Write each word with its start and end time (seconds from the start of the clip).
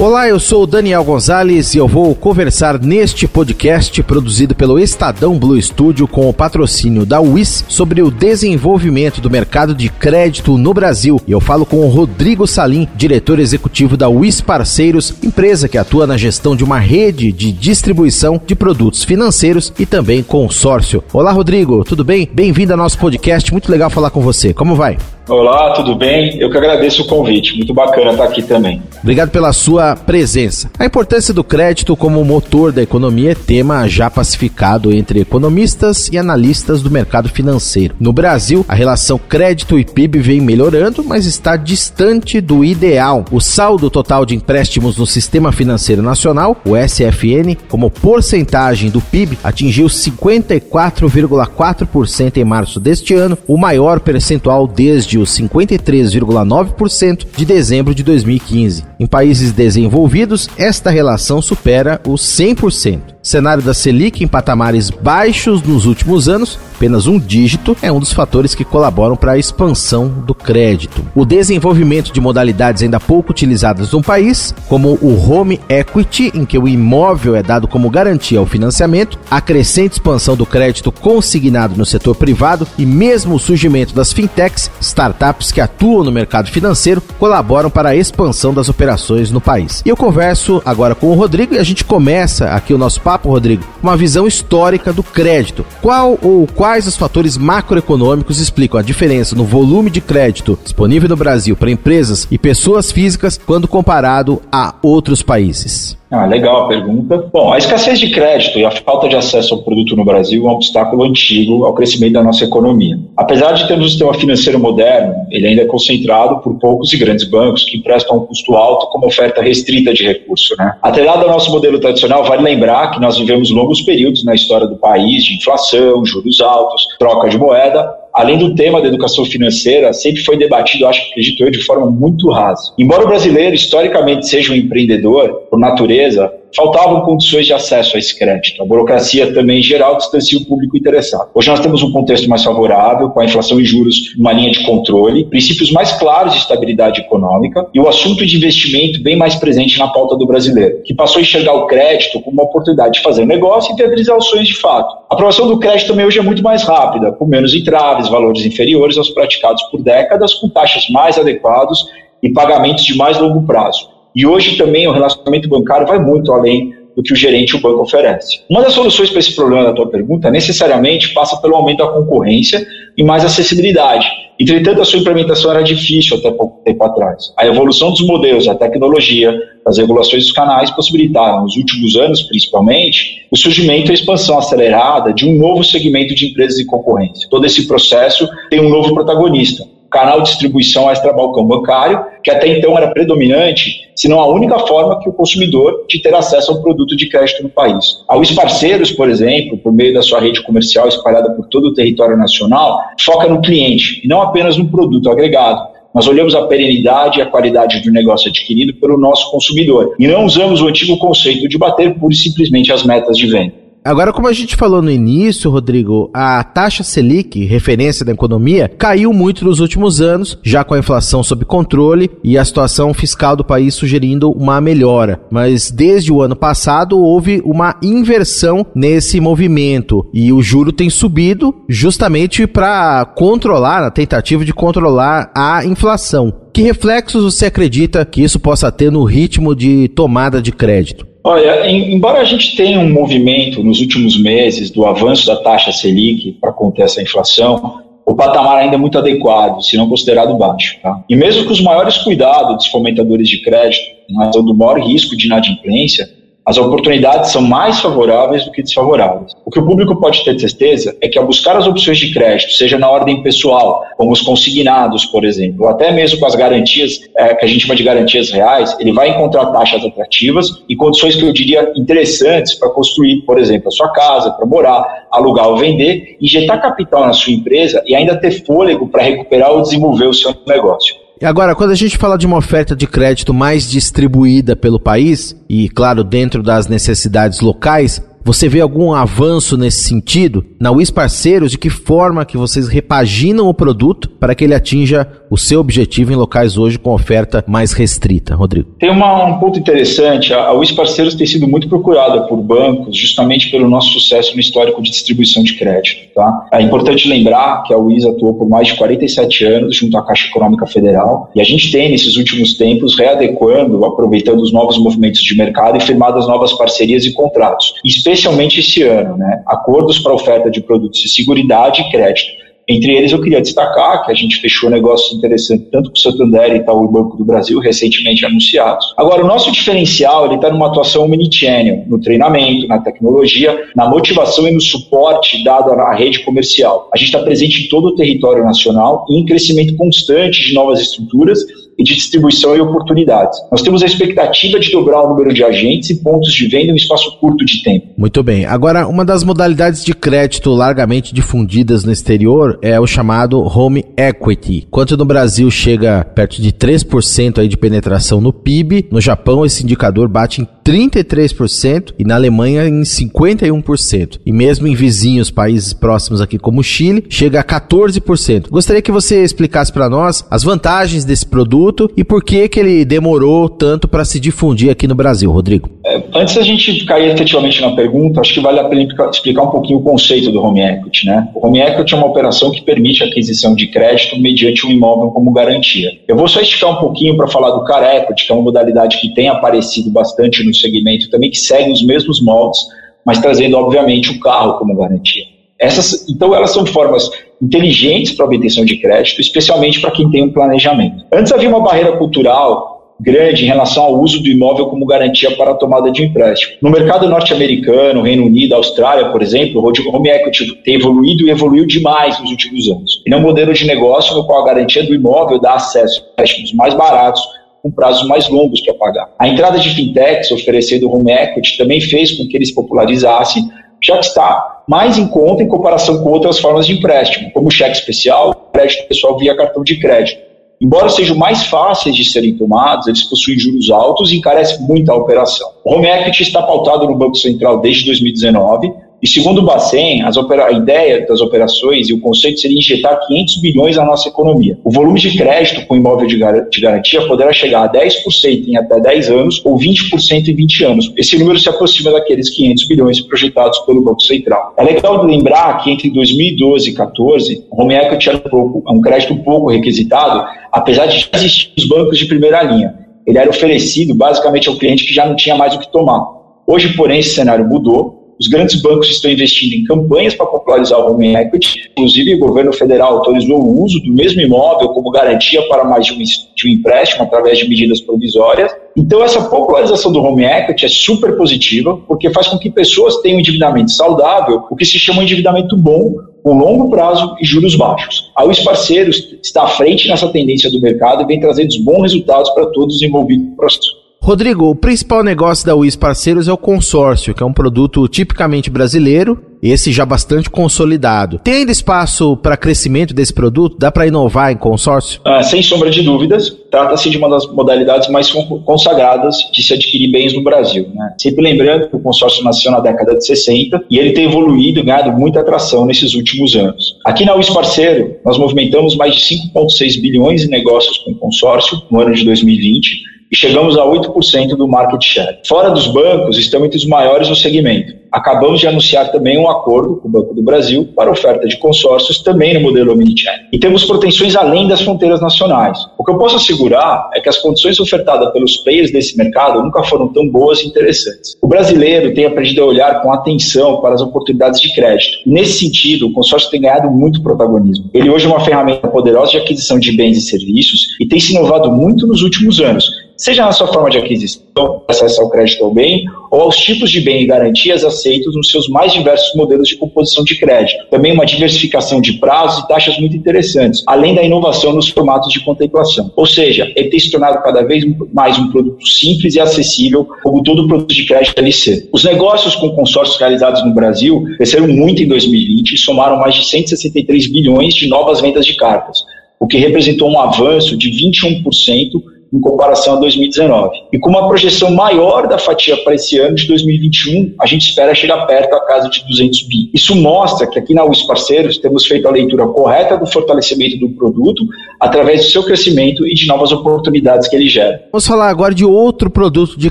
Olá, 0.00 0.28
eu 0.28 0.38
sou 0.38 0.62
o 0.62 0.66
Daniel 0.66 1.02
Gonzalez 1.02 1.74
e 1.74 1.78
eu 1.78 1.88
vou 1.88 2.14
conversar 2.14 2.78
neste 2.78 3.26
podcast 3.26 4.00
produzido 4.04 4.54
pelo 4.54 4.78
Estadão 4.78 5.36
Blue 5.36 5.60
Studio 5.60 6.06
com 6.06 6.28
o 6.28 6.32
patrocínio 6.32 7.04
da 7.04 7.20
WIS 7.20 7.64
sobre 7.68 8.00
o 8.00 8.08
desenvolvimento 8.08 9.20
do 9.20 9.28
mercado 9.28 9.74
de 9.74 9.88
crédito 9.88 10.56
no 10.56 10.72
Brasil. 10.72 11.20
E 11.26 11.32
eu 11.32 11.40
falo 11.40 11.66
com 11.66 11.78
o 11.78 11.88
Rodrigo 11.88 12.46
Salim, 12.46 12.86
diretor 12.94 13.40
executivo 13.40 13.96
da 13.96 14.08
WIS 14.08 14.40
Parceiros, 14.40 15.12
empresa 15.20 15.68
que 15.68 15.76
atua 15.76 16.06
na 16.06 16.16
gestão 16.16 16.54
de 16.54 16.62
uma 16.62 16.78
rede 16.78 17.32
de 17.32 17.50
distribuição 17.50 18.40
de 18.46 18.54
produtos 18.54 19.02
financeiros 19.02 19.72
e 19.76 19.84
também 19.84 20.22
consórcio. 20.22 21.02
Olá, 21.12 21.32
Rodrigo, 21.32 21.82
tudo 21.82 22.04
bem? 22.04 22.28
Bem-vindo 22.32 22.72
ao 22.72 22.78
nosso 22.78 23.00
podcast, 23.00 23.50
muito 23.50 23.68
legal 23.68 23.90
falar 23.90 24.10
com 24.10 24.20
você. 24.20 24.54
Como 24.54 24.76
vai? 24.76 24.96
Olá, 25.28 25.74
tudo 25.74 25.94
bem? 25.94 26.40
Eu 26.40 26.50
que 26.50 26.56
agradeço 26.56 27.02
o 27.02 27.06
convite. 27.06 27.54
Muito 27.54 27.74
bacana 27.74 28.12
estar 28.12 28.24
aqui 28.24 28.42
também. 28.42 28.82
Obrigado 29.02 29.28
pela 29.28 29.52
sua 29.52 29.94
presença. 29.94 30.70
A 30.78 30.86
importância 30.86 31.34
do 31.34 31.44
crédito 31.44 31.94
como 31.94 32.24
motor 32.24 32.72
da 32.72 32.82
economia 32.82 33.32
é 33.32 33.34
tema 33.34 33.86
já 33.86 34.08
pacificado 34.08 34.90
entre 34.90 35.20
economistas 35.20 36.08
e 36.10 36.16
analistas 36.16 36.80
do 36.80 36.90
mercado 36.90 37.28
financeiro. 37.28 37.94
No 38.00 38.10
Brasil, 38.10 38.64
a 38.66 38.74
relação 38.74 39.18
crédito 39.18 39.78
e 39.78 39.84
PIB 39.84 40.20
vem 40.20 40.40
melhorando, 40.40 41.04
mas 41.04 41.26
está 41.26 41.56
distante 41.56 42.40
do 42.40 42.64
ideal. 42.64 43.26
O 43.30 43.38
saldo 43.38 43.90
total 43.90 44.24
de 44.24 44.34
empréstimos 44.34 44.96
no 44.96 45.06
Sistema 45.06 45.52
Financeiro 45.52 46.00
Nacional, 46.00 46.56
o 46.64 46.74
SFN, 46.74 47.54
como 47.68 47.90
porcentagem 47.90 48.88
do 48.88 49.02
PIB, 49.02 49.38
atingiu 49.44 49.88
54,4% 49.88 52.38
em 52.38 52.44
março 52.44 52.80
deste 52.80 53.12
ano, 53.12 53.36
o 53.46 53.58
maior 53.58 54.00
percentual 54.00 54.66
desde 54.66 55.17
os 55.18 55.30
53,9% 55.30 57.26
de 57.36 57.44
dezembro 57.44 57.94
de 57.94 58.02
2015. 58.02 58.84
Em 58.98 59.06
países 59.06 59.52
desenvolvidos, 59.52 60.48
esta 60.56 60.90
relação 60.90 61.40
supera 61.40 62.00
os 62.06 62.22
100%. 62.22 63.18
Cenário 63.28 63.62
da 63.62 63.74
Selic 63.74 64.24
em 64.24 64.26
patamares 64.26 64.88
baixos 64.88 65.62
nos 65.62 65.84
últimos 65.84 66.30
anos, 66.30 66.58
apenas 66.74 67.06
um 67.06 67.18
dígito, 67.18 67.76
é 67.82 67.92
um 67.92 68.00
dos 68.00 68.12
fatores 68.12 68.54
que 68.54 68.64
colaboram 68.64 69.16
para 69.16 69.32
a 69.32 69.38
expansão 69.38 70.08
do 70.08 70.34
crédito. 70.34 71.04
O 71.14 71.26
desenvolvimento 71.26 72.10
de 72.10 72.22
modalidades 72.22 72.82
ainda 72.82 72.98
pouco 72.98 73.30
utilizadas 73.30 73.92
no 73.92 74.02
país, 74.02 74.54
como 74.66 74.98
o 75.02 75.30
home 75.30 75.60
equity, 75.68 76.32
em 76.34 76.46
que 76.46 76.56
o 76.56 76.66
imóvel 76.66 77.36
é 77.36 77.42
dado 77.42 77.68
como 77.68 77.90
garantia 77.90 78.38
ao 78.38 78.46
financiamento, 78.46 79.18
a 79.30 79.42
crescente 79.42 79.92
expansão 79.92 80.34
do 80.34 80.46
crédito 80.46 80.90
consignado 80.90 81.76
no 81.76 81.84
setor 81.84 82.14
privado 82.14 82.66
e 82.78 82.86
mesmo 82.86 83.34
o 83.34 83.38
surgimento 83.38 83.94
das 83.94 84.10
fintechs, 84.10 84.70
startups 85.08 85.52
que 85.52 85.60
atuam 85.60 86.04
no 86.04 86.12
mercado 86.12 86.50
financeiro, 86.50 87.02
colaboram 87.18 87.70
para 87.70 87.90
a 87.90 87.96
expansão 87.96 88.52
das 88.52 88.68
operações 88.68 89.30
no 89.30 89.40
país. 89.40 89.82
E 89.84 89.88
eu 89.88 89.96
converso 89.96 90.62
agora 90.64 90.94
com 90.94 91.08
o 91.08 91.14
Rodrigo 91.14 91.54
e 91.54 91.58
a 91.58 91.64
gente 91.64 91.84
começa 91.84 92.50
aqui 92.50 92.74
o 92.74 92.78
nosso 92.78 93.00
papo 93.00 93.28
Rodrigo, 93.28 93.64
uma 93.82 93.96
visão 93.96 94.26
histórica 94.26 94.92
do 94.92 95.02
crédito. 95.02 95.64
Qual 95.80 96.18
ou 96.22 96.46
quais 96.46 96.86
os 96.86 96.96
fatores 96.96 97.36
macroeconômicos 97.36 98.40
explicam 98.40 98.78
a 98.78 98.82
diferença 98.82 99.34
no 99.34 99.44
volume 99.44 99.90
de 99.90 100.00
crédito 100.00 100.58
disponível 100.62 101.08
no 101.08 101.16
Brasil 101.16 101.56
para 101.56 101.70
empresas 101.70 102.26
e 102.30 102.38
pessoas 102.38 102.92
físicas 102.92 103.40
quando 103.44 103.68
comparado 103.68 104.40
a 104.52 104.74
outros 104.82 105.22
países? 105.22 105.97
Ah, 106.10 106.24
legal 106.24 106.64
a 106.64 106.68
pergunta. 106.68 107.28
Bom, 107.30 107.52
a 107.52 107.58
escassez 107.58 108.00
de 108.00 108.10
crédito 108.10 108.58
e 108.58 108.64
a 108.64 108.70
falta 108.70 109.08
de 109.08 109.16
acesso 109.16 109.54
ao 109.54 109.62
produto 109.62 109.94
no 109.94 110.04
Brasil 110.04 110.46
é 110.46 110.50
um 110.50 110.54
obstáculo 110.54 111.04
antigo 111.04 111.66
ao 111.66 111.74
crescimento 111.74 112.14
da 112.14 112.22
nossa 112.22 112.44
economia. 112.44 112.98
Apesar 113.14 113.52
de 113.52 113.68
termos 113.68 113.86
um 113.86 113.88
sistema 113.90 114.14
financeiro 114.14 114.58
moderno, 114.58 115.14
ele 115.30 115.46
ainda 115.46 115.62
é 115.62 115.66
concentrado 115.66 116.38
por 116.38 116.58
poucos 116.58 116.92
e 116.94 116.96
grandes 116.96 117.28
bancos 117.28 117.64
que 117.64 117.76
emprestam 117.76 118.16
a 118.16 118.20
um 118.20 118.26
custo 118.26 118.54
alto 118.54 118.86
como 118.86 119.06
oferta 119.06 119.42
restrita 119.42 119.92
de 119.92 120.06
recurso. 120.06 120.54
Né? 120.58 120.72
Atrelado 120.80 121.24
ao 121.24 121.28
nosso 121.28 121.50
modelo 121.50 121.78
tradicional, 121.78 122.24
vale 122.24 122.42
lembrar 122.42 122.90
que 122.90 123.00
nós 123.00 123.18
vivemos 123.18 123.50
longos 123.50 123.82
períodos 123.82 124.24
na 124.24 124.34
história 124.34 124.66
do 124.66 124.76
país 124.76 125.24
de 125.24 125.36
inflação, 125.36 126.06
juros 126.06 126.40
altos, 126.40 126.86
troca 126.98 127.28
de 127.28 127.36
moeda, 127.36 127.86
além 128.18 128.36
do 128.36 128.52
tema 128.52 128.82
da 128.82 128.88
educação 128.88 129.24
financeira, 129.24 129.92
sempre 129.92 130.24
foi 130.24 130.36
debatido, 130.36 130.88
acho 130.88 131.04
que 131.04 131.10
acredito 131.10 131.44
eu, 131.44 131.50
de 131.52 131.64
forma 131.64 131.88
muito 131.88 132.28
rasa. 132.32 132.72
Embora 132.76 133.04
o 133.04 133.06
brasileiro 133.06 133.54
historicamente 133.54 134.26
seja 134.26 134.52
um 134.52 134.56
empreendedor, 134.56 135.42
por 135.48 135.56
natureza, 135.56 136.28
faltavam 136.54 137.02
condições 137.02 137.46
de 137.46 137.52
acesso 137.52 137.96
a 137.96 137.98
esse 137.98 138.18
crédito. 138.18 138.62
A 138.62 138.66
burocracia 138.66 139.32
também, 139.32 139.60
em 139.60 139.62
geral, 139.62 139.96
distancia 139.96 140.38
o 140.38 140.44
público 140.44 140.76
interessado. 140.76 141.30
Hoje 141.34 141.48
nós 141.48 141.60
temos 141.60 141.82
um 141.82 141.92
contexto 141.92 142.28
mais 142.28 142.44
favorável, 142.44 143.10
com 143.10 143.20
a 143.20 143.24
inflação 143.24 143.60
e 143.60 143.64
juros 143.64 144.14
numa 144.16 144.32
linha 144.32 144.50
de 144.50 144.64
controle, 144.64 145.24
princípios 145.24 145.70
mais 145.70 145.92
claros 145.92 146.32
de 146.32 146.38
estabilidade 146.38 147.00
econômica 147.00 147.66
e 147.74 147.80
o 147.80 147.88
assunto 147.88 148.24
de 148.24 148.36
investimento 148.36 149.02
bem 149.02 149.16
mais 149.16 149.34
presente 149.34 149.78
na 149.78 149.88
pauta 149.88 150.16
do 150.16 150.26
brasileiro, 150.26 150.82
que 150.84 150.94
passou 150.94 151.18
a 151.18 151.22
enxergar 151.22 151.54
o 151.54 151.66
crédito 151.66 152.20
como 152.20 152.32
uma 152.34 152.44
oportunidade 152.44 152.94
de 152.94 153.02
fazer 153.02 153.24
negócio 153.24 153.74
e 153.78 154.12
os 154.12 154.26
sonhos 154.26 154.48
de 154.48 154.56
fato. 154.56 154.96
A 155.10 155.14
aprovação 155.14 155.46
do 155.46 155.58
crédito 155.58 155.88
também 155.88 156.06
hoje 156.06 156.18
é 156.18 156.22
muito 156.22 156.42
mais 156.42 156.62
rápida, 156.62 157.12
com 157.12 157.26
menos 157.26 157.54
entraves, 157.54 158.08
valores 158.08 158.44
inferiores 158.44 158.96
aos 158.96 159.10
praticados 159.10 159.62
por 159.64 159.82
décadas, 159.82 160.34
com 160.34 160.48
taxas 160.48 160.88
mais 160.90 161.18
adequadas 161.18 161.84
e 162.22 162.30
pagamentos 162.30 162.84
de 162.84 162.96
mais 162.96 163.18
longo 163.18 163.42
prazo. 163.46 163.97
E 164.18 164.26
hoje 164.26 164.56
também 164.56 164.84
o 164.88 164.90
relacionamento 164.90 165.48
bancário 165.48 165.86
vai 165.86 166.00
muito 166.00 166.32
além 166.32 166.74
do 166.96 167.04
que 167.04 167.12
o 167.12 167.16
gerente 167.16 167.52
e 167.52 167.56
o 167.56 167.60
banco 167.60 167.82
oferece. 167.82 168.40
Uma 168.50 168.62
das 168.62 168.72
soluções 168.72 169.10
para 169.10 169.20
esse 169.20 169.32
problema 169.32 169.62
da 169.62 169.72
tua 169.72 169.88
pergunta 169.88 170.28
necessariamente 170.28 171.14
passa 171.14 171.36
pelo 171.36 171.54
aumento 171.54 171.78
da 171.78 171.86
concorrência 171.86 172.66
e 172.96 173.04
mais 173.04 173.24
acessibilidade. 173.24 174.08
Entretanto, 174.36 174.82
a 174.82 174.84
sua 174.84 174.98
implementação 174.98 175.52
era 175.52 175.62
difícil 175.62 176.16
até 176.16 176.32
pouco 176.32 176.60
tempo 176.64 176.82
atrás. 176.82 177.32
A 177.36 177.46
evolução 177.46 177.90
dos 177.90 178.04
modelos, 178.04 178.48
a 178.48 178.56
tecnologia, 178.56 179.32
as 179.64 179.78
regulações 179.78 180.24
dos 180.24 180.32
canais 180.32 180.68
possibilitaram, 180.72 181.44
nos 181.44 181.56
últimos 181.56 181.94
anos 181.94 182.22
principalmente, 182.22 183.24
o 183.30 183.36
surgimento 183.36 183.88
e 183.88 183.92
a 183.92 183.94
expansão 183.94 184.36
acelerada 184.36 185.14
de 185.14 185.28
um 185.28 185.38
novo 185.38 185.62
segmento 185.62 186.12
de 186.12 186.26
empresas 186.26 186.58
de 186.58 186.66
concorrência. 186.66 187.28
Todo 187.30 187.46
esse 187.46 187.68
processo 187.68 188.28
tem 188.50 188.58
um 188.58 188.68
novo 188.68 188.92
protagonista, 188.94 189.64
canal 189.90 190.20
de 190.20 190.30
distribuição 190.30 190.90
extra-balcão 190.90 191.46
bancário, 191.46 192.04
que 192.28 192.34
até 192.34 192.48
então 192.48 192.76
era 192.76 192.88
predominante, 192.88 193.88
se 193.96 194.06
não 194.06 194.20
a 194.20 194.26
única 194.26 194.58
forma 194.58 195.00
que 195.00 195.08
o 195.08 195.12
consumidor 195.12 195.86
de 195.88 195.98
ter 196.02 196.14
acesso 196.14 196.52
ao 196.52 196.60
produto 196.60 196.94
de 196.94 197.08
crédito 197.08 197.42
no 197.42 197.48
país. 197.48 198.04
A 198.06 198.18
Os 198.18 198.30
Parceiros, 198.32 198.92
por 198.92 199.08
exemplo, 199.08 199.56
por 199.56 199.72
meio 199.72 199.94
da 199.94 200.02
sua 200.02 200.20
rede 200.20 200.42
comercial 200.42 200.86
espalhada 200.86 201.30
por 201.30 201.46
todo 201.46 201.68
o 201.68 201.74
território 201.74 202.18
nacional, 202.18 202.82
foca 203.00 203.26
no 203.28 203.40
cliente 203.40 204.02
e 204.04 204.08
não 204.08 204.20
apenas 204.20 204.58
no 204.58 204.68
produto 204.68 205.10
agregado. 205.10 205.68
Nós 205.94 206.06
olhamos 206.06 206.34
a 206.34 206.46
perenidade 206.46 207.18
e 207.18 207.22
a 207.22 207.26
qualidade 207.26 207.82
do 207.82 207.90
negócio 207.90 208.28
adquirido 208.28 208.74
pelo 208.74 208.98
nosso 208.98 209.30
consumidor 209.30 209.94
e 209.98 210.06
não 210.06 210.26
usamos 210.26 210.60
o 210.60 210.68
antigo 210.68 210.98
conceito 210.98 211.48
de 211.48 211.56
bater 211.56 211.94
pura 211.94 212.12
e 212.12 212.16
simplesmente 212.16 212.70
as 212.70 212.84
metas 212.84 213.16
de 213.16 213.26
venda. 213.26 213.67
Agora, 213.88 214.12
como 214.12 214.28
a 214.28 214.34
gente 214.34 214.54
falou 214.54 214.82
no 214.82 214.90
início, 214.90 215.50
Rodrigo, 215.50 216.10
a 216.12 216.44
taxa 216.44 216.82
Selic, 216.82 217.46
referência 217.46 218.04
da 218.04 218.12
economia, 218.12 218.70
caiu 218.76 219.14
muito 219.14 219.46
nos 219.46 219.60
últimos 219.60 219.98
anos, 220.02 220.38
já 220.42 220.62
com 220.62 220.74
a 220.74 220.78
inflação 220.78 221.22
sob 221.22 221.46
controle 221.46 222.10
e 222.22 222.36
a 222.36 222.44
situação 222.44 222.92
fiscal 222.92 223.34
do 223.34 223.42
país 223.42 223.74
sugerindo 223.74 224.30
uma 224.30 224.60
melhora. 224.60 225.22
Mas 225.30 225.70
desde 225.70 226.12
o 226.12 226.20
ano 226.20 226.36
passado 226.36 226.98
houve 226.98 227.40
uma 227.46 227.76
inversão 227.82 228.66
nesse 228.74 229.20
movimento 229.20 230.06
e 230.12 230.34
o 230.34 230.42
juro 230.42 230.70
tem 230.70 230.90
subido 230.90 231.54
justamente 231.66 232.46
para 232.46 233.06
controlar, 233.06 233.80
na 233.80 233.90
tentativa 233.90 234.44
de 234.44 234.52
controlar 234.52 235.32
a 235.34 235.64
inflação. 235.64 236.30
Que 236.52 236.60
reflexos 236.60 237.24
você 237.24 237.46
acredita 237.46 238.04
que 238.04 238.22
isso 238.22 238.38
possa 238.38 238.70
ter 238.70 238.92
no 238.92 239.04
ritmo 239.04 239.56
de 239.56 239.88
tomada 239.88 240.42
de 240.42 240.52
crédito? 240.52 241.08
Olha, 241.28 241.70
embora 241.70 242.20
a 242.20 242.24
gente 242.24 242.56
tenha 242.56 242.80
um 242.80 242.90
movimento 242.90 243.62
nos 243.62 243.80
últimos 243.80 244.18
meses 244.18 244.70
do 244.70 244.86
avanço 244.86 245.26
da 245.26 245.36
taxa 245.36 245.70
Selic 245.70 246.32
para 246.40 246.54
conter 246.54 246.84
essa 246.84 247.02
inflação, 247.02 247.82
o 248.06 248.14
patamar 248.14 248.56
ainda 248.56 248.76
é 248.76 248.78
muito 248.78 248.96
adequado, 248.96 249.60
se 249.60 249.76
não 249.76 249.90
considerado 249.90 250.34
baixo. 250.38 250.78
Tá? 250.82 251.04
E 251.06 251.14
mesmo 251.14 251.44
com 251.44 251.52
os 251.52 251.60
maiores 251.60 251.98
cuidados 251.98 252.56
dos 252.56 252.66
fomentadores 252.68 253.28
de 253.28 253.42
crédito, 253.42 253.84
em 254.08 254.16
razão 254.16 254.42
do 254.42 254.54
maior 254.54 254.80
risco 254.80 255.14
de 255.14 255.26
inadimplência, 255.26 256.08
as 256.48 256.56
oportunidades 256.56 257.30
são 257.30 257.42
mais 257.42 257.78
favoráveis 257.78 258.42
do 258.42 258.50
que 258.50 258.62
desfavoráveis. 258.62 259.32
O 259.44 259.50
que 259.50 259.58
o 259.58 259.66
público 259.66 259.94
pode 260.00 260.24
ter 260.24 260.40
certeza 260.40 260.96
é 260.98 261.06
que 261.06 261.18
ao 261.18 261.26
buscar 261.26 261.54
as 261.58 261.66
opções 261.66 261.98
de 261.98 262.10
crédito, 262.10 262.54
seja 262.54 262.78
na 262.78 262.88
ordem 262.88 263.22
pessoal, 263.22 263.84
como 263.98 264.12
os 264.12 264.22
consignados, 264.22 265.04
por 265.04 265.26
exemplo, 265.26 265.66
ou 265.66 265.68
até 265.68 265.92
mesmo 265.92 266.18
com 266.18 266.24
as 266.24 266.34
garantias, 266.34 267.00
é, 267.14 267.34
que 267.34 267.44
a 267.44 267.48
gente 267.48 267.66
chama 267.66 267.76
de 267.76 267.82
garantias 267.82 268.30
reais, 268.30 268.74
ele 268.80 268.94
vai 268.94 269.10
encontrar 269.10 269.44
taxas 269.52 269.84
atrativas 269.84 270.46
e 270.66 270.74
condições 270.74 271.16
que 271.16 271.22
eu 271.22 271.34
diria 271.34 271.70
interessantes 271.76 272.54
para 272.54 272.70
construir, 272.70 273.20
por 273.26 273.38
exemplo, 273.38 273.68
a 273.68 273.70
sua 273.70 273.90
casa, 273.92 274.30
para 274.30 274.46
morar, 274.46 275.06
alugar 275.10 275.48
ou 275.48 275.58
vender, 275.58 276.16
injetar 276.18 276.62
capital 276.62 277.04
na 277.04 277.12
sua 277.12 277.34
empresa 277.34 277.82
e 277.86 277.94
ainda 277.94 278.16
ter 278.16 278.30
fôlego 278.46 278.88
para 278.88 279.02
recuperar 279.02 279.52
ou 279.52 279.60
desenvolver 279.60 280.06
o 280.06 280.14
seu 280.14 280.34
negócio. 280.46 280.96
Agora, 281.22 281.54
quando 281.54 281.70
a 281.72 281.74
gente 281.74 281.98
fala 281.98 282.16
de 282.16 282.26
uma 282.26 282.36
oferta 282.36 282.76
de 282.76 282.86
crédito 282.86 283.34
mais 283.34 283.68
distribuída 283.68 284.54
pelo 284.54 284.78
país, 284.78 285.34
e 285.48 285.68
claro, 285.68 286.04
dentro 286.04 286.42
das 286.42 286.68
necessidades 286.68 287.40
locais, 287.40 288.00
Você 288.28 288.46
vê 288.46 288.60
algum 288.60 288.92
avanço 288.92 289.56
nesse 289.56 289.84
sentido? 289.84 290.44
Na 290.60 290.70
WIS 290.70 290.90
Parceiros, 290.90 291.50
de 291.50 291.56
que 291.56 291.70
forma 291.70 292.26
que 292.26 292.36
vocês 292.36 292.68
repaginam 292.68 293.48
o 293.48 293.54
produto 293.54 294.10
para 294.20 294.34
que 294.34 294.44
ele 294.44 294.52
atinja 294.52 295.08
o 295.30 295.38
seu 295.38 295.60
objetivo 295.60 296.12
em 296.12 296.14
locais 296.14 296.58
hoje 296.58 296.78
com 296.78 296.92
oferta 296.92 297.42
mais 297.48 297.72
restrita, 297.72 298.34
Rodrigo? 298.34 298.68
Tem 298.78 298.90
uma, 298.90 299.24
um 299.24 299.38
ponto 299.38 299.58
interessante. 299.58 300.34
A, 300.34 300.50
a 300.50 300.74
Parceiros 300.76 301.14
tem 301.14 301.26
sido 301.26 301.48
muito 301.48 301.70
procurada 301.70 302.20
por 302.26 302.36
bancos 302.42 302.94
justamente 302.98 303.50
pelo 303.50 303.66
nosso 303.66 303.92
sucesso 303.92 304.34
no 304.34 304.40
histórico 304.40 304.82
de 304.82 304.90
distribuição 304.90 305.42
de 305.42 305.54
crédito. 305.54 306.12
Tá? 306.14 306.48
É 306.52 306.60
importante 306.60 307.08
lembrar 307.08 307.62
que 307.62 307.72
a 307.72 307.78
WIS 307.78 308.04
atuou 308.04 308.34
por 308.34 308.46
mais 308.46 308.68
de 308.68 308.74
47 308.74 309.44
anos 309.46 309.76
junto 309.76 309.96
à 309.96 310.04
Caixa 310.04 310.28
Econômica 310.28 310.66
Federal 310.66 311.30
e 311.34 311.40
a 311.40 311.44
gente 311.44 311.72
tem, 311.72 311.90
nesses 311.90 312.16
últimos 312.16 312.58
tempos, 312.58 312.94
readequando, 312.98 313.86
aproveitando 313.86 314.42
os 314.42 314.52
novos 314.52 314.76
movimentos 314.76 315.22
de 315.22 315.34
mercado 315.34 315.78
e 315.78 315.80
firmado 315.80 316.18
as 316.18 316.28
novas 316.28 316.52
parcerias 316.52 317.06
e 317.06 317.14
contratos, 317.14 317.72
especialmente 317.82 318.17
esse 318.26 318.82
ano, 318.82 319.16
né? 319.16 319.42
acordos 319.46 319.98
para 319.98 320.12
oferta 320.12 320.50
de 320.50 320.60
produtos 320.60 321.00
de 321.00 321.08
segurança 321.08 321.80
e 321.80 321.90
crédito 321.90 322.48
entre 322.68 322.94
eles, 322.94 323.12
eu 323.12 323.20
queria 323.22 323.40
destacar 323.40 324.04
que 324.04 324.12
a 324.12 324.14
gente 324.14 324.36
fechou 324.42 324.68
negócios 324.68 325.16
interessantes 325.16 325.66
tanto 325.72 325.88
com 325.90 325.96
o 325.96 325.98
Santander 325.98 326.52
e 326.52 326.56
Itaú 326.58 326.84
e 326.84 326.92
Banco 326.92 327.16
do 327.16 327.24
Brasil, 327.24 327.58
recentemente 327.60 328.26
anunciados. 328.26 328.92
Agora, 328.94 329.24
o 329.24 329.26
nosso 329.26 329.50
diferencial 329.50 330.34
está 330.34 330.50
numa 330.50 330.66
atuação 330.66 331.04
omnichannel, 331.04 331.84
no 331.86 331.98
treinamento, 331.98 332.68
na 332.68 332.78
tecnologia, 332.78 333.58
na 333.74 333.88
motivação 333.88 334.46
e 334.46 334.50
no 334.50 334.60
suporte 334.60 335.42
dado 335.42 335.72
à 335.72 335.94
rede 335.94 336.20
comercial. 336.20 336.90
A 336.92 336.98
gente 336.98 337.06
está 337.06 337.20
presente 337.20 337.64
em 337.64 337.68
todo 337.68 337.86
o 337.86 337.94
território 337.94 338.44
nacional 338.44 339.06
e 339.08 339.18
em 339.18 339.24
crescimento 339.24 339.74
constante 339.74 340.46
de 340.46 340.52
novas 340.52 340.78
estruturas 340.78 341.38
de 341.84 341.94
distribuição 341.94 342.56
e 342.56 342.60
oportunidades. 342.60 343.38
Nós 343.50 343.62
temos 343.62 343.82
a 343.82 343.86
expectativa 343.86 344.58
de 344.58 344.70
dobrar 344.70 345.02
o 345.02 345.08
número 345.10 345.32
de 345.32 345.44
agentes 345.44 345.90
e 345.90 346.02
pontos 346.02 346.32
de 346.32 346.48
venda 346.48 346.70
em 346.70 346.72
um 346.72 346.76
espaço 346.76 347.18
curto 347.18 347.44
de 347.44 347.62
tempo. 347.62 347.86
Muito 347.96 348.22
bem. 348.22 348.44
Agora, 348.44 348.86
uma 348.86 349.04
das 349.04 349.22
modalidades 349.22 349.84
de 349.84 349.94
crédito 349.94 350.50
largamente 350.50 351.14
difundidas 351.14 351.84
no 351.84 351.92
exterior 351.92 352.58
é 352.62 352.78
o 352.80 352.86
chamado 352.86 353.40
home 353.40 353.84
equity. 353.96 354.64
Enquanto 354.66 354.96
no 354.96 355.04
Brasil 355.04 355.50
chega 355.50 356.04
perto 356.04 356.42
de 356.42 356.52
3% 356.52 357.38
aí 357.38 357.48
de 357.48 357.56
penetração 357.56 358.20
no 358.20 358.32
PIB, 358.32 358.86
no 358.90 359.00
Japão 359.00 359.44
esse 359.44 359.62
indicador 359.62 360.08
bate 360.08 360.42
em 360.42 360.48
33% 360.68 361.94
e 361.98 362.04
na 362.04 362.16
Alemanha 362.16 362.68
em 362.68 362.82
51%. 362.82 364.20
E 364.26 364.30
mesmo 364.30 364.68
em 364.68 364.74
vizinhos, 364.74 365.30
países 365.30 365.72
próximos 365.72 366.20
aqui 366.20 366.38
como 366.38 366.60
o 366.60 366.62
Chile, 366.62 367.04
chega 367.08 367.40
a 367.40 367.44
14%. 367.44 368.50
Gostaria 368.50 368.82
que 368.82 368.92
você 368.92 369.24
explicasse 369.24 369.72
para 369.72 369.88
nós 369.88 370.26
as 370.30 370.44
vantagens 370.44 371.06
desse 371.06 371.24
produto 371.24 371.90
e 371.96 372.04
por 372.04 372.22
que 372.22 372.46
que 372.50 372.60
ele 372.60 372.84
demorou 372.84 373.48
tanto 373.48 373.88
para 373.88 374.04
se 374.04 374.20
difundir 374.20 374.70
aqui 374.70 374.86
no 374.86 374.94
Brasil, 374.94 375.30
Rodrigo. 375.30 375.70
É, 375.86 376.02
antes 376.14 376.34
da 376.34 376.42
gente 376.42 376.84
cair 376.84 377.14
efetivamente 377.14 377.62
na 377.62 377.74
pergunta, 377.74 378.20
acho 378.20 378.34
que 378.34 378.40
vale 378.40 378.60
a 378.60 378.64
pena 378.64 378.86
explicar 379.10 379.44
um 379.44 379.50
pouquinho 379.50 379.78
o 379.78 379.82
conceito 379.82 380.30
do 380.30 380.42
home 380.42 380.60
equity, 380.60 381.06
né? 381.06 381.28
O 381.34 381.46
home 381.46 381.60
equity 381.60 381.94
é 381.94 381.96
uma 381.96 382.08
operação 382.08 382.50
que 382.50 382.60
permite 382.60 383.02
a 383.02 383.06
aquisição 383.06 383.54
de 383.54 383.68
crédito 383.68 384.20
mediante 384.20 384.66
um 384.66 384.70
imóvel 384.70 385.12
como 385.12 385.32
garantia. 385.32 385.92
Eu 386.06 386.14
vou 386.14 386.28
só 386.28 386.42
esticar 386.42 386.70
um 386.70 386.76
pouquinho 386.76 387.16
para 387.16 387.26
falar 387.26 387.52
do 387.52 387.64
car 387.64 387.82
equity, 387.82 388.26
que 388.26 388.32
é 388.32 388.34
uma 388.34 388.44
modalidade 388.44 389.00
que 389.00 389.14
tem 389.14 389.30
aparecido 389.30 389.90
bastante 389.90 390.44
no 390.44 390.57
segmento 390.58 391.10
também, 391.10 391.30
que 391.30 391.38
segue 391.38 391.70
os 391.70 391.84
mesmos 391.84 392.22
moldes, 392.22 392.60
mas 393.04 393.18
trazendo, 393.18 393.56
obviamente, 393.56 394.10
o 394.10 394.20
carro 394.20 394.58
como 394.58 394.76
garantia. 394.76 395.24
Essas, 395.58 396.08
então, 396.08 396.34
elas 396.34 396.52
são 396.52 396.64
formas 396.64 397.10
inteligentes 397.42 398.12
para 398.12 398.26
obtenção 398.26 398.64
de 398.64 398.76
crédito, 398.76 399.20
especialmente 399.20 399.80
para 399.80 399.90
quem 399.90 400.10
tem 400.10 400.22
um 400.22 400.32
planejamento. 400.32 401.04
Antes 401.12 401.32
havia 401.32 401.48
uma 401.48 401.60
barreira 401.60 401.96
cultural 401.96 402.78
grande 403.00 403.44
em 403.44 403.46
relação 403.46 403.84
ao 403.84 404.00
uso 404.00 404.20
do 404.22 404.28
imóvel 404.28 404.66
como 404.66 404.84
garantia 404.84 405.30
para 405.36 405.52
a 405.52 405.54
tomada 405.54 405.90
de 405.90 406.04
empréstimo. 406.04 406.56
No 406.60 406.70
mercado 406.70 407.08
norte-americano, 407.08 408.02
Reino 408.02 408.26
Unido, 408.26 408.54
Austrália, 408.54 409.10
por 409.10 409.22
exemplo, 409.22 409.62
o 409.62 409.96
home 409.96 410.08
equity 410.08 410.52
tem 410.64 410.74
evoluído 410.74 411.26
e 411.26 411.30
evoluiu 411.30 411.64
demais 411.64 412.18
nos 412.20 412.30
últimos 412.30 412.68
anos. 412.68 413.02
Ele 413.06 413.14
é 413.14 413.18
um 413.18 413.22
modelo 413.22 413.52
de 413.52 413.66
negócio 413.66 414.14
no 414.16 414.24
qual 414.24 414.42
a 414.42 414.46
garantia 414.46 414.84
do 414.84 414.94
imóvel 414.94 415.40
dá 415.40 415.54
acesso 415.54 416.00
a 416.00 416.12
empréstimos 416.12 416.52
mais 416.54 416.74
baratos, 416.74 417.22
com 417.62 417.70
prazos 417.70 418.06
mais 418.06 418.28
longos 418.28 418.60
para 418.62 418.74
pagar. 418.74 419.10
A 419.18 419.28
entrada 419.28 419.58
de 419.58 419.70
fintechs 419.70 420.30
oferecendo 420.30 420.90
home 420.90 421.12
equity 421.12 421.56
também 421.56 421.80
fez 421.80 422.12
com 422.12 422.26
que 422.26 422.36
eles 422.36 422.52
popularizassem, 422.54 423.48
já 423.82 423.98
que 423.98 424.06
está 424.06 424.62
mais 424.68 424.98
em 424.98 425.06
conta 425.06 425.42
em 425.42 425.48
comparação 425.48 426.02
com 426.02 426.10
outras 426.10 426.38
formas 426.38 426.66
de 426.66 426.74
empréstimo, 426.74 427.30
como 427.32 427.50
cheque 427.50 427.76
especial, 427.76 428.50
crédito 428.52 428.86
pessoal 428.86 429.16
via 429.18 429.36
cartão 429.36 429.62
de 429.62 429.78
crédito. 429.78 430.28
Embora 430.60 430.88
sejam 430.88 431.16
mais 431.16 431.44
fáceis 431.44 431.94
de 431.94 432.04
serem 432.04 432.36
tomados, 432.36 432.88
eles 432.88 433.04
possuem 433.04 433.38
juros 433.38 433.70
altos 433.70 434.10
e 434.10 434.16
encarecem 434.16 434.60
muito 434.62 434.90
a 434.90 434.96
operação. 434.96 435.48
O 435.64 435.74
home 435.74 435.86
equity 435.86 436.24
está 436.24 436.42
pautado 436.42 436.86
no 436.86 436.96
Banco 436.96 437.14
Central 437.14 437.60
desde 437.60 437.86
2019 437.86 438.72
e 439.00 439.06
segundo 439.06 439.40
o 439.40 439.44
Bacen, 439.44 440.02
a 440.02 440.50
ideia 440.52 441.06
das 441.06 441.20
operações 441.20 441.88
e 441.88 441.92
o 441.92 442.00
conceito 442.00 442.40
seria 442.40 442.58
injetar 442.58 442.98
500 443.06 443.40
bilhões 443.40 443.76
na 443.76 443.84
nossa 443.84 444.08
economia. 444.08 444.58
O 444.64 444.70
volume 444.72 444.98
de 444.98 445.16
crédito 445.16 445.66
com 445.66 445.76
imóvel 445.76 446.06
de, 446.06 446.18
gar 446.18 446.48
de 446.48 446.60
garantia 446.60 447.06
poderá 447.06 447.32
chegar 447.32 447.64
a 447.64 447.72
10% 447.72 448.48
em 448.48 448.56
até 448.56 448.80
10 448.80 449.10
anos 449.10 449.42
ou 449.44 449.56
20% 449.56 450.28
em 450.28 450.34
20 450.34 450.64
anos. 450.64 450.92
Esse 450.96 451.16
número 451.16 451.38
se 451.38 451.48
aproxima 451.48 451.92
daqueles 451.92 452.28
500 452.30 452.66
bilhões 452.66 453.00
projetados 453.00 453.58
pelo 453.60 453.82
Banco 453.82 454.02
Central. 454.02 454.54
É 454.56 454.64
legal 454.64 455.04
lembrar 455.04 455.62
que 455.62 455.70
entre 455.70 455.90
2012 455.90 456.70
e 456.70 456.74
2014, 456.74 457.44
o 457.50 457.62
home 457.62 457.74
equity 457.74 458.08
era 458.08 458.18
um, 458.18 458.20
pouco, 458.20 458.62
um 458.72 458.80
crédito 458.80 459.14
pouco 459.22 459.50
requisitado, 459.50 460.26
apesar 460.52 460.86
de 460.86 460.98
já 460.98 461.08
existir 461.14 461.52
os 461.56 461.68
bancos 461.68 461.98
de 461.98 462.06
primeira 462.06 462.42
linha. 462.42 462.74
Ele 463.06 463.16
era 463.16 463.30
oferecido 463.30 463.94
basicamente 463.94 464.48
ao 464.48 464.56
cliente 464.56 464.84
que 464.84 464.92
já 464.92 465.06
não 465.06 465.14
tinha 465.14 465.36
mais 465.36 465.54
o 465.54 465.58
que 465.58 465.70
tomar. 465.70 466.04
Hoje, 466.46 466.74
porém, 466.74 466.98
esse 466.98 467.14
cenário 467.14 467.46
mudou 467.46 467.97
os 468.18 468.26
grandes 468.26 468.60
bancos 468.60 468.90
estão 468.90 469.10
investindo 469.10 469.52
em 469.54 469.64
campanhas 469.64 470.14
para 470.14 470.26
popularizar 470.26 470.78
o 470.80 470.92
home 470.92 471.14
equity. 471.14 471.70
Inclusive, 471.70 472.14
o 472.14 472.18
governo 472.18 472.52
federal 472.52 472.98
autorizou 472.98 473.40
o 473.40 473.62
uso 473.62 473.80
do 473.80 473.92
mesmo 473.92 474.20
imóvel 474.20 474.70
como 474.70 474.90
garantia 474.90 475.40
para 475.48 475.64
mais 475.64 475.86
de 475.86 475.92
um, 475.92 475.98
de 475.98 476.48
um 476.48 476.50
empréstimo 476.50 477.04
através 477.04 477.38
de 477.38 477.48
medidas 477.48 477.80
provisórias. 477.80 478.52
Então, 478.76 479.02
essa 479.02 479.22
popularização 479.22 479.92
do 479.92 480.00
home 480.00 480.24
equity 480.24 480.66
é 480.66 480.68
super 480.68 481.16
positiva, 481.16 481.76
porque 481.86 482.10
faz 482.10 482.26
com 482.28 482.38
que 482.38 482.50
pessoas 482.50 482.96
tenham 482.98 483.18
um 483.18 483.20
endividamento 483.20 483.70
saudável, 483.70 484.42
o 484.50 484.56
que 484.56 484.64
se 484.64 484.78
chama 484.78 485.00
um 485.00 485.02
endividamento 485.02 485.56
bom, 485.56 485.94
com 486.22 486.36
longo 486.36 486.68
prazo 486.70 487.16
e 487.20 487.24
juros 487.24 487.54
baixos. 487.54 488.10
A 488.16 488.24
Parceiros 488.44 489.16
está 489.22 489.44
à 489.44 489.48
frente 489.48 489.88
nessa 489.88 490.08
tendência 490.08 490.50
do 490.50 490.60
mercado 490.60 491.02
e 491.02 491.06
vem 491.06 491.20
trazendo 491.20 491.48
bons 491.62 491.82
resultados 491.82 492.30
para 492.30 492.46
todos 492.46 492.76
os 492.76 492.82
envolvidos 492.82 493.26
no 493.26 493.36
processo. 493.36 493.77
Rodrigo, 494.08 494.48
o 494.48 494.54
principal 494.54 495.04
negócio 495.04 495.44
da 495.44 495.54
WIS 495.54 495.76
Parceiros 495.76 496.28
é 496.28 496.32
o 496.32 496.38
consórcio, 496.38 497.14
que 497.14 497.22
é 497.22 497.26
um 497.26 497.32
produto 497.34 497.86
tipicamente 497.86 498.48
brasileiro, 498.48 499.22
esse 499.42 499.70
já 499.70 499.84
bastante 499.84 500.30
consolidado. 500.30 501.18
Tem 501.18 501.34
ainda 501.34 501.52
espaço 501.52 502.16
para 502.16 502.34
crescimento 502.34 502.94
desse 502.94 503.12
produto? 503.12 503.58
Dá 503.58 503.70
para 503.70 503.86
inovar 503.86 504.32
em 504.32 504.36
consórcio? 504.38 504.98
Ah, 505.04 505.22
sem 505.22 505.42
sombra 505.42 505.70
de 505.70 505.82
dúvidas. 505.82 506.34
Trata-se 506.50 506.88
de 506.88 506.96
uma 506.96 507.10
das 507.10 507.26
modalidades 507.26 507.90
mais 507.90 508.10
consagradas 508.46 509.18
de 509.30 509.42
se 509.42 509.52
adquirir 509.52 509.92
bens 509.92 510.14
no 510.14 510.24
Brasil. 510.24 510.66
Né? 510.74 510.94
Sempre 510.96 511.22
lembrando 511.22 511.68
que 511.68 511.76
o 511.76 511.80
consórcio 511.80 512.24
nasceu 512.24 512.50
na 512.50 512.60
década 512.60 512.94
de 512.96 513.04
60 513.04 513.62
e 513.70 513.78
ele 513.78 513.92
tem 513.92 514.06
evoluído 514.06 514.60
e 514.60 514.62
ganhado 514.62 514.90
muita 514.90 515.20
atração 515.20 515.66
nesses 515.66 515.92
últimos 515.92 516.34
anos. 516.34 516.78
Aqui 516.82 517.04
na 517.04 517.12
WIS 517.12 517.28
Parceiro, 517.28 517.96
nós 518.02 518.16
movimentamos 518.16 518.74
mais 518.74 518.94
de 518.94 519.02
5,6 519.02 519.82
bilhões 519.82 520.24
em 520.24 520.28
negócios 520.28 520.78
com 520.78 520.94
consórcio 520.94 521.60
no 521.70 521.78
ano 521.78 521.94
de 521.94 522.06
2020 522.06 522.96
e 523.10 523.16
chegamos 523.16 523.56
a 523.56 523.64
8% 523.64 524.36
do 524.36 524.46
market 524.46 524.82
share. 524.82 525.18
Fora 525.26 525.50
dos 525.50 525.66
bancos, 525.66 526.18
estamos 526.18 526.46
entre 526.46 526.58
os 526.58 526.66
maiores 526.66 527.08
no 527.08 527.16
segmento. 527.16 527.74
Acabamos 527.90 528.40
de 528.40 528.46
anunciar 528.46 528.90
também 528.90 529.18
um 529.18 529.28
acordo 529.28 529.76
com 529.76 529.88
o 529.88 529.90
Banco 529.90 530.14
do 530.14 530.22
Brasil 530.22 530.68
para 530.76 530.90
oferta 530.90 531.26
de 531.26 531.38
consórcios 531.38 532.02
também 532.02 532.34
no 532.34 532.40
modelo 532.40 532.72
omnichannel. 532.72 533.26
E 533.32 533.38
temos 533.38 533.64
pretensões 533.64 534.14
além 534.16 534.46
das 534.46 534.60
fronteiras 534.60 535.00
nacionais. 535.00 535.58
O 535.78 535.84
que 535.84 535.90
eu 535.90 535.98
posso 535.98 536.16
assegurar 536.16 536.90
é 536.94 537.00
que 537.00 537.08
as 537.08 537.18
condições 537.18 537.58
ofertadas 537.58 538.12
pelos 538.12 538.36
players 538.38 538.70
desse 538.70 538.96
mercado 538.96 539.42
nunca 539.42 539.62
foram 539.62 539.88
tão 539.88 540.08
boas 540.08 540.42
e 540.42 540.46
interessantes. 540.46 541.16
O 541.22 541.26
brasileiro 541.26 541.94
tem 541.94 542.04
aprendido 542.04 542.42
a 542.42 542.46
olhar 542.46 542.82
com 542.82 542.92
atenção 542.92 543.60
para 543.60 543.74
as 543.74 543.80
oportunidades 543.80 544.40
de 544.40 544.54
crédito. 544.54 544.98
Nesse 545.06 545.40
sentido, 545.40 545.86
o 545.86 545.92
consórcio 545.92 546.30
tem 546.30 546.40
ganhado 546.40 546.70
muito 546.70 547.02
protagonismo. 547.02 547.70
Ele 547.72 547.90
hoje 547.90 548.06
é 548.06 548.08
uma 548.08 548.20
ferramenta 548.20 548.68
poderosa 548.68 549.12
de 549.12 549.18
aquisição 549.18 549.58
de 549.58 549.72
bens 549.72 549.96
e 549.96 550.00
serviços 550.02 550.76
e 550.80 550.86
tem 550.86 551.00
se 551.00 551.14
inovado 551.14 551.50
muito 551.50 551.86
nos 551.86 552.02
últimos 552.02 552.40
anos 552.40 552.68
seja 552.98 553.24
na 553.24 553.32
sua 553.32 553.46
forma 553.46 553.70
de 553.70 553.78
aquisição, 553.78 554.20
acesso 554.68 555.00
ao 555.00 555.10
crédito 555.10 555.44
ao 555.44 555.52
bem, 555.52 555.84
ou 556.10 556.22
aos 556.22 556.36
tipos 556.36 556.70
de 556.70 556.80
bem 556.80 557.02
e 557.02 557.06
garantias 557.06 557.64
aceitos 557.64 558.14
nos 558.14 558.30
seus 558.30 558.48
mais 558.48 558.72
diversos 558.72 559.14
modelos 559.14 559.48
de 559.48 559.56
composição 559.56 560.04
de 560.04 560.18
crédito. 560.18 560.64
Também 560.70 560.92
uma 560.92 561.04
diversificação 561.04 561.80
de 561.80 561.94
prazos 561.94 562.42
e 562.42 562.48
taxas 562.48 562.78
muito 562.78 562.96
interessantes, 562.96 563.62
além 563.66 563.94
da 563.94 564.02
inovação 564.02 564.52
nos 564.52 564.68
formatos 564.68 565.12
de 565.12 565.20
contemplação. 565.20 565.92
Ou 565.96 566.06
seja, 566.06 566.50
ele 566.56 566.70
tem 566.70 566.78
se 566.78 566.90
tornado 566.90 567.22
cada 567.22 567.42
vez 567.42 567.64
mais 567.92 568.18
um 568.18 568.30
produto 568.30 568.66
simples 568.66 569.14
e 569.14 569.20
acessível, 569.20 569.86
como 570.02 570.22
todo 570.22 570.46
produto 570.46 570.74
de 570.74 570.84
crédito 570.86 571.14
ser. 571.32 571.68
Os 571.72 571.84
negócios 571.84 572.34
com 572.34 572.50
consórcios 572.50 572.98
realizados 572.98 573.44
no 573.44 573.54
Brasil 573.54 574.04
cresceram 574.16 574.48
muito 574.48 574.82
em 574.82 574.88
2020 574.88 575.52
e 575.52 575.58
somaram 575.58 575.98
mais 575.98 576.14
de 576.14 576.24
163 576.24 577.10
bilhões 577.10 577.54
de 577.54 577.68
novas 577.68 578.00
vendas 578.00 578.24
de 578.26 578.34
cartas, 578.36 578.84
o 579.20 579.26
que 579.26 579.36
representou 579.36 579.90
um 579.90 580.00
avanço 580.00 580.56
de 580.56 580.70
21% 580.70 581.82
em 582.12 582.20
comparação 582.20 582.76
a 582.76 582.80
2019. 582.80 583.56
E 583.72 583.78
com 583.78 583.90
uma 583.90 584.06
projeção 584.08 584.50
maior 584.50 585.06
da 585.06 585.18
fatia 585.18 585.56
para 585.58 585.74
esse 585.74 585.98
ano 585.98 586.14
de 586.14 586.26
2021, 586.26 587.14
a 587.20 587.26
gente 587.26 587.48
espera 587.48 587.74
chegar 587.74 588.06
perto 588.06 588.30
da 588.30 588.40
casa 588.40 588.68
de 588.68 588.84
200 588.86 589.22
bi. 589.22 589.50
Isso 589.52 589.74
mostra 589.76 590.26
que 590.26 590.38
aqui 590.38 590.54
na 590.54 590.64
US 590.64 590.82
Parceiros 590.82 591.38
temos 591.38 591.66
feito 591.66 591.86
a 591.86 591.90
leitura 591.90 592.26
correta 592.26 592.76
do 592.76 592.86
fortalecimento 592.86 593.58
do 593.58 593.70
produto 593.70 594.24
através 594.60 595.04
do 595.04 595.10
seu 595.10 595.22
crescimento 595.22 595.86
e 595.86 595.94
de 595.94 596.06
novas 596.06 596.32
oportunidades 596.32 597.08
que 597.08 597.16
ele 597.16 597.28
gera. 597.28 597.62
Vamos 597.72 597.86
falar 597.86 598.08
agora 598.08 598.34
de 598.34 598.44
outro 598.44 598.90
produto 598.90 599.38
de 599.38 599.50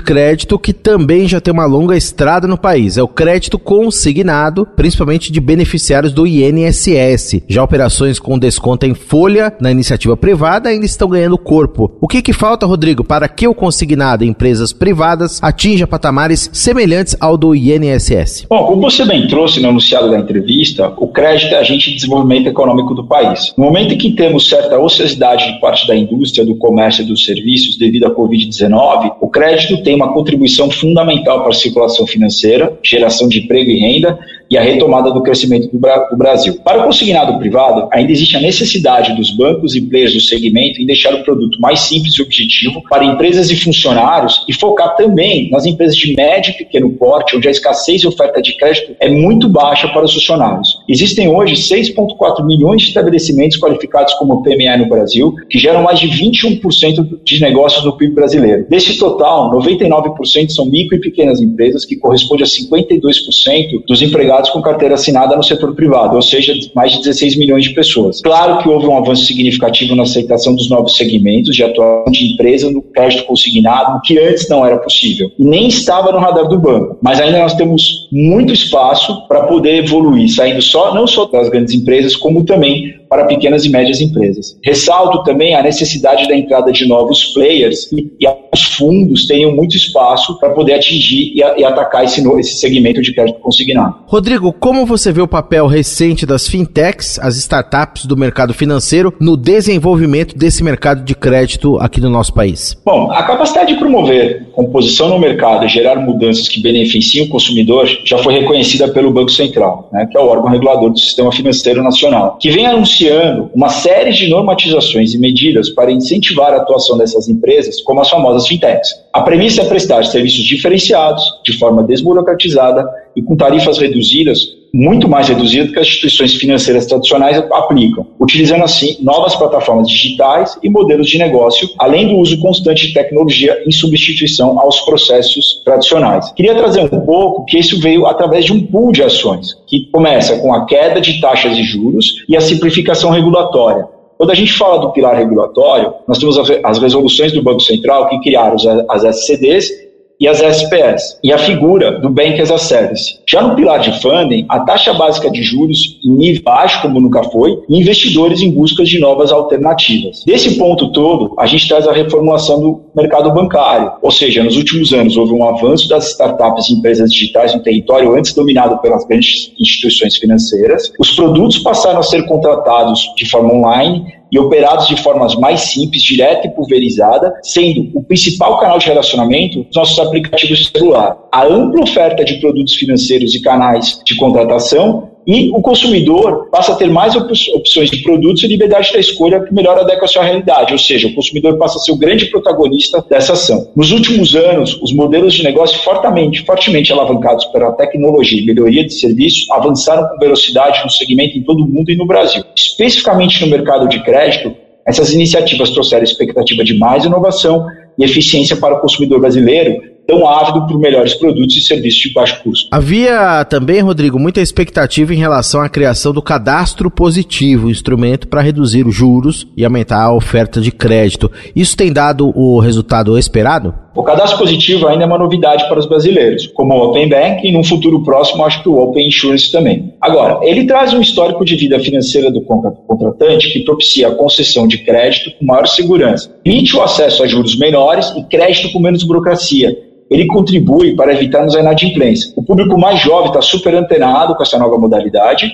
crédito 0.00 0.58
que 0.58 0.72
também 0.72 1.28
já 1.28 1.40
tem 1.40 1.52
uma 1.52 1.66
longa 1.66 1.96
estrada 1.96 2.46
no 2.46 2.58
país. 2.58 2.98
É 2.98 3.02
o 3.02 3.08
crédito 3.08 3.58
consignado, 3.58 4.66
principalmente 4.66 5.32
de 5.32 5.40
beneficiários 5.40 6.12
do 6.12 6.26
INSS. 6.26 7.42
Já 7.48 7.62
operações 7.62 8.18
com 8.18 8.38
desconto 8.38 8.86
em 8.86 8.94
folha 8.94 9.52
na 9.60 9.70
iniciativa 9.70 10.16
privada 10.16 10.68
ainda 10.68 10.86
estão 10.86 11.08
ganhando 11.08 11.38
corpo. 11.38 11.96
O 12.00 12.08
que, 12.08 12.22
que 12.22 12.32
falta, 12.48 12.64
Rodrigo, 12.64 13.04
para 13.04 13.28
que 13.28 13.46
o 13.46 13.52
consignado 13.52 14.24
em 14.24 14.28
empresas 14.28 14.72
privadas 14.72 15.38
atinja 15.42 15.86
patamares 15.86 16.48
semelhantes 16.50 17.14
ao 17.20 17.36
do 17.36 17.54
INSS? 17.54 18.46
Bom, 18.48 18.64
como 18.64 18.80
você 18.80 19.04
bem 19.04 19.26
trouxe 19.26 19.60
no 19.60 19.68
anunciado 19.68 20.10
da 20.10 20.18
entrevista, 20.18 20.90
o 20.96 21.08
crédito 21.08 21.54
é 21.54 21.58
agente 21.58 21.90
de 21.90 21.96
desenvolvimento 21.96 22.46
econômico 22.46 22.94
do 22.94 23.06
país. 23.06 23.52
No 23.58 23.64
momento 23.64 23.92
em 23.92 23.98
que 23.98 24.12
temos 24.12 24.48
certa 24.48 24.78
ociosidade 24.78 25.52
de 25.52 25.60
parte 25.60 25.86
da 25.86 25.94
indústria, 25.94 26.42
do 26.42 26.56
comércio 26.56 27.02
e 27.02 27.06
dos 27.06 27.22
serviços 27.22 27.76
devido 27.76 28.06
à 28.06 28.14
Covid-19, 28.14 29.16
o 29.20 29.28
crédito 29.28 29.82
tem 29.82 29.94
uma 29.94 30.14
contribuição 30.14 30.70
fundamental 30.70 31.40
para 31.40 31.50
a 31.50 31.54
circulação 31.54 32.06
financeira, 32.06 32.78
geração 32.82 33.28
de 33.28 33.40
emprego 33.40 33.70
e 33.70 33.78
renda, 33.78 34.18
e 34.50 34.56
a 34.56 34.62
retomada 34.62 35.10
do 35.10 35.22
crescimento 35.22 35.68
do, 35.68 35.78
do, 35.78 36.16
Brasil. 36.16 36.58
Para 36.64 36.80
o 36.80 36.84
consignado 36.84 37.38
privado, 37.38 37.88
ainda 37.92 38.12
existe 38.12 38.36
a 38.36 38.40
necessidade 38.40 39.14
dos 39.14 39.36
bancos 39.36 39.74
e 39.74 39.80
players 39.80 40.14
do 40.14 40.20
segmento 40.20 40.80
em 40.80 40.86
deixar 40.86 41.14
o 41.14 41.22
produto 41.22 41.60
mais 41.60 41.80
simples 41.80 42.14
e 42.14 42.22
objetivo 42.22 42.82
para 42.88 43.04
empresas 43.04 43.50
e 43.50 43.56
funcionários 43.56 44.44
e 44.48 44.52
focar 44.52 44.96
também 44.96 45.50
nas 45.50 45.66
empresas 45.66 45.96
de 45.96 46.14
médio 46.14 46.52
e 46.52 46.58
pequeno 46.58 46.90
porte, 46.90 47.36
onde 47.36 47.48
a 47.48 47.50
escassez 47.50 48.02
e 48.02 48.06
oferta 48.06 48.40
de 48.40 48.56
crédito 48.56 48.94
é 49.00 49.08
muito 49.08 49.48
baixa 49.48 49.88
para 49.88 50.04
os 50.04 50.12
funcionários. 50.12 50.78
Existem 50.88 51.28
hoje 51.28 51.54
6,4 51.54 52.44
milhões 52.44 52.82
de 52.82 52.88
estabelecimentos 52.88 53.58
qualificados 53.58 54.14
como 54.14 54.42
PME 54.42 54.76
no 54.78 54.88
Brasil, 54.88 55.34
que 55.48 55.58
geram 55.58 55.82
mais 55.82 56.00
de 56.00 56.08
21% 56.08 57.20
de 57.22 57.40
negócios 57.40 57.84
no 57.84 57.96
PIB 57.96 58.14
brasileiro. 58.14 58.66
Desse 58.68 58.98
total, 58.98 59.50
99% 59.52 60.50
são 60.50 60.66
micro 60.66 60.96
e 60.96 61.00
pequenas 61.00 61.40
empresas, 61.40 61.84
que 61.84 61.96
corresponde 61.96 62.42
a 62.42 62.46
52% 62.46 63.84
dos 63.86 64.02
empregados 64.02 64.37
com 64.50 64.62
carteira 64.62 64.94
assinada 64.94 65.36
no 65.36 65.42
setor 65.42 65.74
privado, 65.74 66.16
ou 66.16 66.22
seja, 66.22 66.52
mais 66.74 66.92
de 66.92 66.98
16 66.98 67.36
milhões 67.36 67.64
de 67.64 67.70
pessoas. 67.70 68.20
Claro 68.20 68.58
que 68.58 68.68
houve 68.68 68.86
um 68.86 68.96
avanço 68.96 69.24
significativo 69.24 69.94
na 69.94 70.04
aceitação 70.04 70.54
dos 70.54 70.68
novos 70.70 70.96
segmentos 70.96 71.54
de 71.54 71.64
atuação 71.64 72.12
de 72.12 72.32
empresa 72.32 72.70
no 72.70 72.82
crédito 72.82 73.24
consignado, 73.24 74.00
que 74.04 74.18
antes 74.18 74.48
não 74.48 74.64
era 74.64 74.76
possível. 74.78 75.30
Nem 75.38 75.68
estava 75.68 76.12
no 76.12 76.18
radar 76.18 76.48
do 76.48 76.58
banco. 76.58 76.98
Mas 77.02 77.20
ainda 77.20 77.38
nós 77.38 77.54
temos 77.54 78.08
muito 78.12 78.52
espaço 78.52 79.26
para 79.26 79.44
poder 79.44 79.84
evoluir, 79.84 80.28
saindo 80.28 80.62
só 80.62 80.94
não 80.94 81.06
só 81.06 81.24
das 81.26 81.48
grandes 81.48 81.74
empresas, 81.74 82.16
como 82.16 82.44
também 82.44 82.98
para 83.08 83.24
pequenas 83.24 83.64
e 83.64 83.70
médias 83.70 84.00
empresas. 84.00 84.58
Ressalto 84.62 85.22
também 85.22 85.54
a 85.54 85.62
necessidade 85.62 86.28
da 86.28 86.36
entrada 86.36 86.70
de 86.70 86.86
novos 86.86 87.24
players 87.32 87.90
e, 87.92 88.12
e 88.20 88.26
os 88.52 88.62
fundos 88.62 89.26
tenham 89.26 89.54
muito 89.54 89.76
espaço 89.76 90.38
para 90.38 90.50
poder 90.50 90.74
atingir 90.74 91.32
e, 91.34 91.38
e 91.38 91.64
atacar 91.64 92.04
esse, 92.04 92.26
esse 92.38 92.56
segmento 92.56 93.00
de 93.00 93.14
crédito 93.14 93.40
consignado. 93.40 93.94
Rodrigo, 94.06 94.27
como 94.60 94.84
você 94.84 95.10
vê 95.10 95.22
o 95.22 95.28
papel 95.28 95.66
recente 95.66 96.26
das 96.26 96.46
fintechs, 96.46 97.18
as 97.18 97.36
startups 97.36 98.04
do 98.04 98.16
mercado 98.16 98.52
financeiro, 98.52 99.14
no 99.18 99.36
desenvolvimento 99.36 100.36
desse 100.36 100.62
mercado 100.62 101.02
de 101.02 101.14
crédito 101.14 101.78
aqui 101.78 101.98
no 102.00 102.10
nosso 102.10 102.34
país? 102.34 102.76
Bom, 102.84 103.10
a 103.10 103.22
capacidade 103.22 103.72
de 103.72 103.78
promover 103.78 104.48
composição 104.52 105.08
no 105.08 105.18
mercado 105.18 105.64
e 105.64 105.68
gerar 105.68 105.96
mudanças 105.96 106.46
que 106.46 106.60
beneficiem 106.60 107.24
o 107.24 107.28
consumidor 107.28 107.86
já 108.04 108.18
foi 108.18 108.34
reconhecida 108.34 108.88
pelo 108.88 109.10
Banco 109.10 109.30
Central, 109.30 109.88
né, 109.92 110.06
que 110.10 110.18
é 110.18 110.20
o 110.20 110.26
órgão 110.26 110.50
regulador 110.50 110.90
do 110.90 110.98
sistema 110.98 111.32
financeiro 111.32 111.82
nacional, 111.82 112.36
que 112.38 112.50
vem 112.50 112.66
anunciando 112.66 113.50
uma 113.54 113.70
série 113.70 114.12
de 114.12 114.28
normatizações 114.28 115.14
e 115.14 115.18
medidas 115.18 115.70
para 115.70 115.90
incentivar 115.90 116.52
a 116.52 116.56
atuação 116.56 116.98
dessas 116.98 117.28
empresas, 117.28 117.80
como 117.82 118.00
as 118.00 118.10
famosas 118.10 118.46
fintechs. 118.46 118.90
A 119.12 119.22
premissa 119.22 119.62
é 119.62 119.64
prestar 119.64 120.04
serviços 120.04 120.44
diferenciados, 120.44 121.22
de 121.44 121.56
forma 121.56 121.82
desburocratizada 121.82 122.84
e 123.18 123.22
com 123.22 123.36
tarifas 123.36 123.78
reduzidas 123.78 124.58
muito 124.72 125.08
mais 125.08 125.28
reduzido 125.28 125.72
que 125.72 125.78
as 125.78 125.86
instituições 125.86 126.34
financeiras 126.34 126.86
tradicionais 126.86 127.38
aplicam, 127.50 128.06
utilizando 128.20 128.64
assim 128.64 128.96
novas 129.00 129.34
plataformas 129.34 129.88
digitais 129.88 130.58
e 130.62 130.68
modelos 130.68 131.08
de 131.08 131.18
negócio, 131.18 131.68
além 131.78 132.08
do 132.08 132.16
uso 132.16 132.38
constante 132.40 132.86
de 132.86 132.94
tecnologia 132.94 133.62
em 133.66 133.70
substituição 133.70 134.60
aos 134.60 134.80
processos 134.82 135.62
tradicionais. 135.64 136.30
Queria 136.32 136.54
trazer 136.54 136.82
um 136.82 137.00
pouco 137.00 137.44
que 137.46 137.58
isso 137.58 137.80
veio 137.80 138.06
através 138.06 138.44
de 138.44 138.52
um 138.52 138.66
pool 138.66 138.92
de 138.92 139.02
ações, 139.02 139.54
que 139.66 139.86
começa 139.90 140.38
com 140.38 140.52
a 140.52 140.66
queda 140.66 141.00
de 141.00 141.20
taxas 141.20 141.56
de 141.56 141.62
juros 141.62 142.24
e 142.28 142.36
a 142.36 142.40
simplificação 142.40 143.10
regulatória. 143.10 143.86
Quando 144.18 144.32
a 144.32 144.34
gente 144.34 144.52
fala 144.52 144.80
do 144.80 144.90
pilar 144.90 145.16
regulatório, 145.16 145.94
nós 146.06 146.18
temos 146.18 146.36
as 146.36 146.78
resoluções 146.78 147.32
do 147.32 147.40
Banco 147.40 147.60
Central 147.60 148.08
que 148.08 148.20
criaram 148.20 148.56
as 148.88 149.04
SCDs 149.04 149.87
e 150.20 150.26
as 150.26 150.40
SPS, 150.40 151.18
e 151.22 151.32
a 151.32 151.38
figura 151.38 152.00
do 152.00 152.10
Bank 152.10 152.40
as 152.40 152.50
a 152.50 152.58
Service. 152.58 153.20
Já 153.26 153.40
no 153.40 153.54
pilar 153.54 153.78
de 153.78 154.00
funding, 154.02 154.46
a 154.48 154.60
taxa 154.60 154.92
básica 154.92 155.30
de 155.30 155.42
juros 155.42 156.00
em 156.04 156.10
nível 156.10 156.42
baixo, 156.42 156.82
como 156.82 157.00
nunca 157.00 157.22
foi, 157.24 157.58
e 157.68 157.78
investidores 157.78 158.40
em 158.40 158.50
busca 158.50 158.84
de 158.84 158.98
novas 158.98 159.30
alternativas. 159.30 160.24
Desse 160.24 160.58
ponto 160.58 160.90
todo, 160.90 161.34
a 161.38 161.46
gente 161.46 161.68
traz 161.68 161.86
a 161.86 161.92
reformulação 161.92 162.60
do 162.60 162.80
mercado 162.96 163.32
bancário, 163.32 163.92
ou 164.02 164.10
seja, 164.10 164.42
nos 164.42 164.56
últimos 164.56 164.92
anos 164.92 165.16
houve 165.16 165.32
um 165.32 165.46
avanço 165.46 165.88
das 165.88 166.10
startups 166.10 166.68
e 166.68 166.74
empresas 166.74 167.12
digitais 167.12 167.54
no 167.54 167.62
território 167.62 168.14
antes 168.14 168.34
dominado 168.34 168.78
pelas 168.78 169.06
grandes 169.06 169.52
instituições 169.58 170.16
financeiras. 170.16 170.92
Os 170.98 171.14
produtos 171.14 171.58
passaram 171.58 172.00
a 172.00 172.02
ser 172.02 172.26
contratados 172.26 173.00
de 173.16 173.28
forma 173.28 173.52
online 173.52 174.17
e 174.30 174.38
operados 174.38 174.86
de 174.86 174.96
formas 175.02 175.34
mais 175.36 175.60
simples, 175.60 176.02
direta 176.02 176.46
e 176.46 176.50
pulverizada, 176.50 177.34
sendo 177.42 177.90
o 177.94 178.02
principal 178.02 178.58
canal 178.58 178.78
de 178.78 178.86
relacionamento 178.86 179.66
os 179.68 179.76
nossos 179.76 179.98
aplicativos 179.98 180.68
celular. 180.68 181.16
A 181.32 181.44
ampla 181.44 181.82
oferta 181.82 182.24
de 182.24 182.34
produtos 182.34 182.74
financeiros 182.74 183.34
e 183.34 183.42
canais 183.42 184.00
de 184.04 184.16
contratação 184.16 185.10
e 185.28 185.50
o 185.50 185.60
consumidor 185.60 186.48
passa 186.50 186.72
a 186.72 186.74
ter 186.74 186.88
mais 186.88 187.14
opções 187.14 187.90
de 187.90 188.02
produtos 188.02 188.42
e 188.42 188.46
liberdade 188.46 188.90
da 188.94 188.98
escolha 188.98 189.44
que 189.44 189.52
melhor 189.52 189.78
adequa 189.78 190.06
à 190.06 190.08
sua 190.08 190.22
realidade, 190.22 190.72
ou 190.72 190.78
seja, 190.78 191.06
o 191.06 191.14
consumidor 191.14 191.58
passa 191.58 191.76
a 191.76 191.80
ser 191.82 191.92
o 191.92 191.98
grande 191.98 192.24
protagonista 192.30 193.04
dessa 193.10 193.34
ação. 193.34 193.70
Nos 193.76 193.92
últimos 193.92 194.34
anos, 194.34 194.80
os 194.82 194.90
modelos 194.90 195.34
de 195.34 195.44
negócio 195.44 195.78
fortemente, 195.80 196.42
fortemente 196.46 196.90
alavancados 196.94 197.44
pela 197.46 197.72
tecnologia 197.72 198.40
e 198.40 198.46
melhoria 198.46 198.82
de 198.82 198.94
serviços 198.94 199.50
avançaram 199.50 200.08
com 200.08 200.16
velocidade 200.18 200.82
no 200.82 200.90
segmento 200.90 201.36
em 201.36 201.42
todo 201.42 201.62
o 201.62 201.68
mundo 201.68 201.90
e 201.90 201.96
no 201.96 202.06
Brasil. 202.06 202.42
Especificamente 202.56 203.42
no 203.42 203.48
mercado 203.48 203.86
de 203.86 204.02
crédito, 204.02 204.54
essas 204.86 205.12
iniciativas 205.12 205.68
trouxeram 205.68 206.04
expectativa 206.04 206.64
de 206.64 206.78
mais 206.78 207.04
inovação 207.04 207.66
e 207.98 208.04
eficiência 208.04 208.56
para 208.56 208.76
o 208.76 208.80
consumidor 208.80 209.20
brasileiro, 209.20 209.82
tão 210.08 210.26
ávido 210.26 210.66
por 210.66 210.80
melhores 210.80 211.12
produtos 211.12 211.54
e 211.54 211.60
serviços 211.60 212.00
de 212.00 212.12
baixo 212.14 212.42
custo. 212.42 212.68
Havia 212.70 213.44
também, 213.44 213.82
Rodrigo, 213.82 214.18
muita 214.18 214.40
expectativa 214.40 215.12
em 215.12 215.18
relação 215.18 215.60
à 215.60 215.68
criação 215.68 216.14
do 216.14 216.22
cadastro 216.22 216.90
positivo, 216.90 217.68
instrumento 217.68 218.26
para 218.26 218.40
reduzir 218.40 218.86
os 218.86 218.94
juros 218.94 219.46
e 219.54 219.66
aumentar 219.66 220.02
a 220.02 220.14
oferta 220.14 220.62
de 220.62 220.72
crédito. 220.72 221.30
Isso 221.54 221.76
tem 221.76 221.92
dado 221.92 222.32
o 222.34 222.58
resultado 222.58 223.18
esperado? 223.18 223.74
O 223.94 224.02
cadastro 224.02 224.38
positivo 224.38 224.86
ainda 224.86 225.04
é 225.04 225.06
uma 225.06 225.18
novidade 225.18 225.68
para 225.68 225.78
os 225.78 225.84
brasileiros, 225.84 226.46
como 226.46 226.72
o 226.72 226.88
Open 226.88 227.08
Bank 227.08 227.46
e, 227.46 227.52
num 227.52 227.64
futuro 227.64 228.02
próximo, 228.02 228.44
acho 228.44 228.62
que 228.62 228.68
o 228.68 228.78
Open 228.78 229.08
Insurance 229.08 229.52
também. 229.52 229.92
Agora, 230.00 230.38
ele 230.42 230.64
traz 230.66 230.94
um 230.94 231.00
histórico 231.00 231.44
de 231.44 231.56
vida 231.56 231.78
financeira 231.80 232.30
do 232.30 232.40
contratante 232.40 233.52
que 233.52 233.60
propicia 233.60 234.08
a 234.08 234.14
concessão 234.14 234.66
de 234.66 234.78
crédito 234.78 235.32
com 235.38 235.44
maior 235.44 235.66
segurança, 235.66 236.30
permite 236.42 236.76
o 236.76 236.82
acesso 236.82 237.22
a 237.22 237.26
juros 237.26 237.58
menores 237.58 238.10
e 238.16 238.22
crédito 238.22 238.72
com 238.72 238.78
menos 238.78 239.02
burocracia, 239.02 239.76
ele 240.10 240.26
contribui 240.26 240.94
para 240.94 241.12
evitarmos 241.12 241.54
a 241.54 241.60
inadimplência. 241.60 242.32
O 242.36 242.42
público 242.42 242.78
mais 242.78 243.00
jovem 243.00 243.28
está 243.28 243.42
super 243.42 243.74
antenado 243.74 244.34
com 244.34 244.42
essa 244.42 244.58
nova 244.58 244.78
modalidade, 244.78 245.52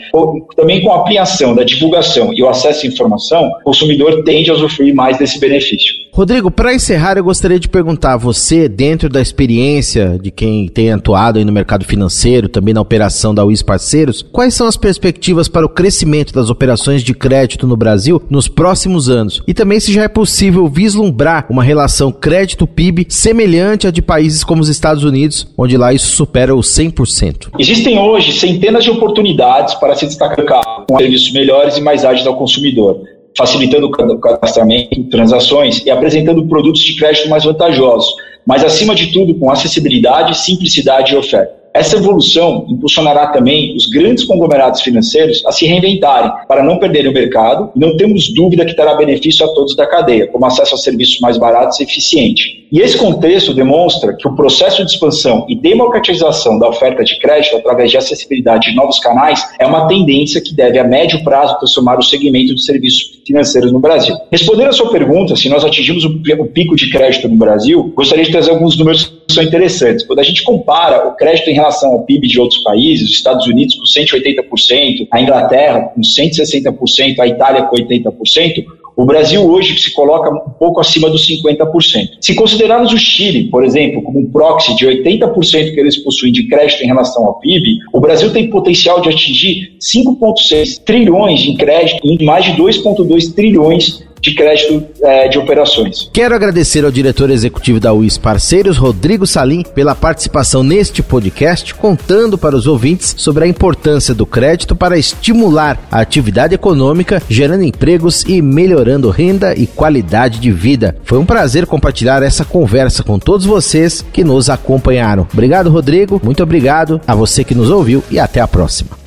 também 0.57 0.83
com 0.83 0.93
a 0.93 1.01
ampliação 1.01 1.55
da 1.55 1.65
divulgação 1.65 2.33
e 2.33 2.43
o 2.43 2.49
acesso 2.49 2.87
à 2.87 2.89
informação, 2.89 3.49
o 3.61 3.65
consumidor 3.65 4.23
tende 4.25 4.51
a 4.51 4.55
usufruir 4.55 4.95
mais 4.95 5.19
desse 5.19 5.39
benefício. 5.41 6.04
Rodrigo, 6.15 6.49
para 6.49 6.73
encerrar, 6.73 7.17
eu 7.17 7.25
gostaria 7.25 7.59
de 7.59 7.69
perguntar 7.69 8.13
a 8.13 8.17
você, 8.17 8.69
dentro 8.69 9.09
da 9.09 9.21
experiência 9.21 10.17
de 10.23 10.31
quem 10.31 10.69
tem 10.69 10.93
atuado 10.93 11.45
no 11.45 11.51
mercado 11.51 11.85
financeiro, 11.85 12.49
também 12.49 12.73
na 12.73 12.81
operação 12.81 13.35
da 13.35 13.45
UIS 13.45 13.63
Parceiros, 13.63 14.23
quais 14.23 14.55
são 14.55 14.69
as 14.69 14.77
perspectivas 14.77 15.49
para 15.49 15.67
o 15.67 15.69
crescimento 15.69 16.33
das 16.33 16.51
operações 16.51 17.03
de 17.03 17.15
crédito 17.15 17.67
no 17.67 17.77
Brasil 17.77 18.23
nos 18.31 18.47
próximos 18.47 19.09
anos? 19.09 19.43
E 19.45 19.53
também 19.53 19.81
se 19.81 19.93
já 19.93 20.05
é 20.05 20.09
possível 20.09 20.69
vislumbrar 20.69 21.47
uma 21.51 21.65
relação 21.65 22.13
crédito-PIB 22.13 23.07
semelhante 23.09 23.89
à 23.89 23.91
de 23.91 24.01
países 24.01 24.45
como 24.45 24.63
os 24.63 24.69
Estados 24.69 25.03
Unidos, 25.03 25.49
onde 25.59 25.77
lá 25.77 25.93
isso 25.93 26.15
supera 26.15 26.55
os 26.55 26.69
100%. 26.69 27.49
Existem 27.59 27.99
hoje 27.99 28.31
centenas 28.31 28.85
de 28.85 28.91
oportunidades 28.91 29.75
para 29.75 29.97
se 29.97 30.07
destacar 30.07 30.63
com 30.89 30.97
serviços 30.97 31.33
melhores 31.33 31.77
e 31.77 31.81
mais 31.81 32.05
ágeis 32.05 32.25
ao 32.25 32.37
consumidor 32.37 33.01
facilitando 33.37 33.87
o 33.87 34.19
cadastramento, 34.19 35.05
transações 35.05 35.85
e 35.85 35.91
apresentando 35.91 36.47
produtos 36.47 36.83
de 36.83 36.97
crédito 36.97 37.29
mais 37.29 37.45
vantajosos, 37.45 38.15
mas 38.47 38.65
acima 38.65 38.95
de 38.95 39.13
tudo 39.13 39.35
com 39.35 39.51
acessibilidade, 39.51 40.37
simplicidade 40.39 41.15
e 41.15 41.17
oferta. 41.17 41.65
Essa 41.75 41.97
evolução 41.97 42.67
impulsionará 42.69 43.27
também 43.27 43.75
os 43.75 43.87
grandes 43.87 44.23
conglomerados 44.23 44.81
financeiros 44.81 45.45
a 45.45 45.51
se 45.51 45.67
reinventarem 45.67 46.31
para 46.47 46.63
não 46.63 46.79
perderem 46.79 47.11
o 47.11 47.13
mercado 47.13 47.73
e 47.75 47.81
não 47.81 47.97
temos 47.97 48.33
dúvida 48.33 48.65
que 48.65 48.77
terá 48.77 48.95
benefício 48.95 49.45
a 49.45 49.49
todos 49.53 49.75
da 49.75 49.85
cadeia, 49.85 50.29
como 50.29 50.47
acesso 50.47 50.77
a 50.77 50.79
serviços 50.79 51.19
mais 51.19 51.37
baratos 51.37 51.81
e 51.81 51.83
eficientes. 51.83 52.45
E 52.71 52.79
esse 52.79 52.97
contexto 52.97 53.53
demonstra 53.53 54.15
que 54.15 54.29
o 54.29 54.37
processo 54.37 54.85
de 54.85 54.93
expansão 54.93 55.47
e 55.49 55.57
democratização 55.57 56.61
da 56.61 56.69
oferta 56.69 57.03
de 57.03 57.19
crédito 57.19 57.57
através 57.57 57.91
de 57.91 57.97
acessibilidade 57.97 58.71
de 58.71 58.77
novos 58.77 59.01
canais 59.01 59.45
é 59.59 59.67
uma 59.67 59.89
tendência 59.89 60.41
que 60.41 60.55
deve 60.55 60.79
a 60.79 60.85
médio 60.85 61.25
prazo 61.25 61.59
transformar 61.59 61.99
o 61.99 62.05
segmento 62.05 62.55
de 62.55 62.65
serviços 62.65 63.14
financeiros 63.27 63.73
no 63.73 63.81
Brasil. 63.81 64.15
Respondendo 64.31 64.69
a 64.69 64.73
sua 64.73 64.91
pergunta, 64.91 65.37
se 65.37 65.49
nós 65.49 65.65
atingimos 65.65 66.05
o 66.05 66.47
pico 66.47 66.77
de 66.77 66.91
crédito 66.91 67.29
no 67.29 67.37
Brasil, 67.37 67.93
gostaria 67.95 68.25
de 68.25 68.31
trazer 68.31 68.51
alguns 68.51 68.77
números 68.77 69.05
que 69.27 69.35
são 69.35 69.43
interessantes. 69.43 70.05
Quando 70.05 70.19
a 70.19 70.23
gente 70.23 70.43
compara 70.43 71.09
o 71.09 71.13
crédito 71.17 71.51
em 71.51 71.55
relação 71.55 71.93
ao 71.93 72.03
PIB 72.05 72.29
de 72.29 72.41
outros 72.41 72.63
países, 72.63 73.09
os 73.09 73.17
Estados 73.17 73.47
Unidos 73.47 73.75
com 73.77 73.85
180%, 73.85 75.09
a 75.11 75.21
Inglaterra 75.21 75.93
com 75.95 76.01
160%, 76.01 77.19
a 77.19 77.27
Itália 77.27 77.63
com 77.63 77.77
80%, 77.77 78.65
o 78.97 79.05
Brasil 79.05 79.45
hoje 79.49 79.79
se 79.79 79.93
coloca 79.93 80.31
um 80.31 80.51
pouco 80.51 80.81
acima 80.81 81.11
dos 81.11 81.29
50%. 81.29 82.19
Se 82.21 82.35
considerarmos 82.35 82.93
o 82.93 82.99
Chile, 82.99 83.45
por 83.51 83.65
exemplo, 83.65 84.03
como 84.03 84.21
um 84.21 84.31
proxy 84.31 84.75
de 84.77 84.87
80% 84.87 85.75
que 85.75 85.81
eles 85.81 85.97
possuem 85.99 86.33
de 86.33 86.47
crédito 86.47 86.83
em 86.83 86.87
relação 86.87 87.25
ao 87.25 87.39
PIB, 87.41 87.79
o 87.93 88.01
Brasil 88.01 88.33
tem 88.33 88.49
potencial 88.49 89.01
de 89.01 89.09
atingir 89.09 89.77
5,6 89.81 90.83
trilhões 90.85 91.41
de 91.41 91.55
crédito 91.57 92.01
e 92.05 92.25
mais 92.25 92.45
de 92.45 92.53
2,2 92.53 93.35
trilhões 93.35 94.05
de 94.25 94.35
crédito 94.35 94.83
é, 95.03 95.29
de 95.29 95.39
operações. 95.39 96.09
Quero 96.13 96.35
agradecer 96.35 96.83
ao 96.83 96.91
diretor 96.91 97.29
executivo 97.29 97.79
da 97.79 97.93
UIS 97.93 98.17
Parceiros, 98.17 98.79
Rodrigo 98.79 99.27
Salim, 99.27 99.63
pela 99.63 99.95
participação 99.95 100.63
neste 100.63 101.03
podcast, 101.03 101.75
contando 101.75 102.39
para 102.39 102.57
os 102.57 102.67
ouvintes 102.67 103.15
sobre 103.19 103.45
a 103.45 103.47
importância 103.47 104.15
do 104.15 104.25
crédito 104.25 104.75
para 104.75 104.97
estimular 104.97 105.79
a 105.91 106.01
atividade 106.01 106.55
econômica, 106.55 107.23
gerando 107.29 107.65
empregos 107.65 108.25
e 108.27 108.41
melhorando 108.41 109.11
renda 109.11 109.55
e 109.55 109.67
qualidade 109.67 110.41
de 110.41 110.51
vida. 110.51 110.97
Foi 111.05 111.19
um 111.19 111.27
prazer 111.27 111.67
compartilhar 111.67 112.23
essa 112.23 112.47
conversa 112.47 113.05
com 113.05 113.19
todos 113.19 113.45
vocês 113.45 114.03
que 114.11 114.25
nos 114.25 114.49
acompanharam. 114.49 115.29
Obrigado, 115.33 115.69
Rodrigo. 115.69 116.19
Muito 116.25 116.43
obrigado 116.43 116.99
a 117.07 117.15
você 117.15 117.45
que 117.45 117.55
nos 117.55 117.69
ouviu 117.69 118.03
e 118.11 118.19
até 118.19 118.41
a 118.41 118.49
próxima. 118.49 119.04